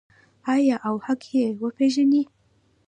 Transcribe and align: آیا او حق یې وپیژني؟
آیا 0.53 0.75
او 0.87 0.95
حق 1.05 1.21
یې 1.35 1.45
وپیژني؟ 1.61 2.23